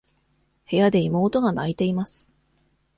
[0.67, 2.31] 部屋で妹が泣いています。